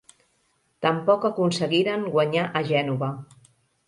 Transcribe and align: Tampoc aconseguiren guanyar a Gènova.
Tampoc 0.85 1.27
aconseguiren 1.29 2.05
guanyar 2.15 2.47
a 2.47 2.63
Gènova. 2.73 3.11